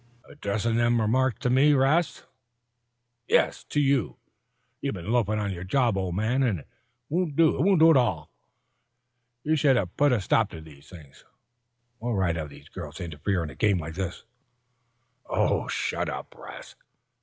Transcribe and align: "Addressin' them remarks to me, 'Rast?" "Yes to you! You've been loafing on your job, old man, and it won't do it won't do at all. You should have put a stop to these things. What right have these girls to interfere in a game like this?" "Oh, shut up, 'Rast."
"Addressin' 0.27 0.77
them 0.77 0.99
remarks 0.99 1.37
to 1.41 1.51
me, 1.51 1.73
'Rast?" 1.73 2.25
"Yes 3.27 3.63
to 3.65 3.79
you! 3.79 4.17
You've 4.79 4.95
been 4.95 5.11
loafing 5.11 5.37
on 5.37 5.51
your 5.51 5.63
job, 5.63 5.95
old 5.95 6.15
man, 6.15 6.41
and 6.41 6.61
it 6.61 6.67
won't 7.07 7.35
do 7.35 7.55
it 7.55 7.61
won't 7.61 7.79
do 7.81 7.91
at 7.91 7.97
all. 7.97 8.31
You 9.43 9.55
should 9.55 9.75
have 9.75 9.95
put 9.97 10.11
a 10.11 10.19
stop 10.19 10.49
to 10.49 10.61
these 10.61 10.89
things. 10.89 11.23
What 11.99 12.13
right 12.13 12.35
have 12.35 12.49
these 12.49 12.67
girls 12.67 12.95
to 12.95 13.03
interfere 13.05 13.43
in 13.43 13.51
a 13.51 13.55
game 13.55 13.77
like 13.77 13.93
this?" 13.93 14.23
"Oh, 15.27 15.67
shut 15.67 16.09
up, 16.09 16.33
'Rast." 16.35 16.77